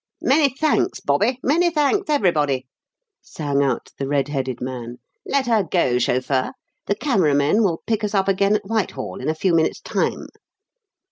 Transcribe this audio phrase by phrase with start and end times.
[0.23, 2.65] "Many thanks, Bobby; many thanks, everybody!"
[3.21, 4.97] sang out the red headed man.
[5.27, 6.53] "Let her go, chauffeur.
[6.87, 10.25] The camera men will pick us up again at Whitehall, in a few minutes' time."